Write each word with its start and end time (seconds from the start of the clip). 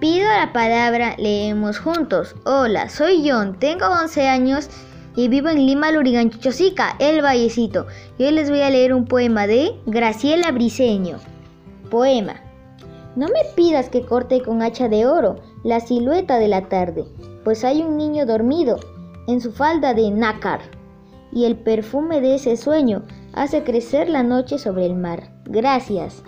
pido 0.00 0.28
la 0.28 0.52
palabra, 0.52 1.16
leemos 1.18 1.78
juntos. 1.78 2.36
Hola, 2.44 2.88
soy 2.88 3.28
John, 3.28 3.58
tengo 3.58 3.86
11 3.86 4.28
años 4.28 4.68
y 5.16 5.28
vivo 5.28 5.48
en 5.48 5.66
Lima, 5.66 5.90
Lurigancho-Chosica, 5.90 6.94
El 7.00 7.20
Vallecito. 7.22 7.86
Y 8.16 8.24
hoy 8.24 8.32
les 8.32 8.48
voy 8.48 8.60
a 8.60 8.70
leer 8.70 8.94
un 8.94 9.06
poema 9.06 9.46
de 9.46 9.72
Graciela 9.86 10.52
Briceño. 10.52 11.18
Poema. 11.90 12.34
No 13.16 13.26
me 13.26 13.40
pidas 13.56 13.88
que 13.88 14.02
corte 14.02 14.42
con 14.42 14.62
hacha 14.62 14.88
de 14.88 15.06
oro 15.06 15.36
la 15.64 15.80
silueta 15.80 16.38
de 16.38 16.46
la 16.46 16.68
tarde, 16.68 17.04
pues 17.42 17.64
hay 17.64 17.82
un 17.82 17.96
niño 17.96 18.26
dormido 18.26 18.78
en 19.26 19.40
su 19.40 19.50
falda 19.50 19.94
de 19.94 20.10
nácar, 20.10 20.60
y 21.32 21.44
el 21.44 21.56
perfume 21.56 22.20
de 22.20 22.36
ese 22.36 22.56
sueño 22.56 23.02
hace 23.32 23.64
crecer 23.64 24.08
la 24.08 24.22
noche 24.22 24.58
sobre 24.58 24.86
el 24.86 24.94
mar. 24.94 25.32
Gracias. 25.46 26.22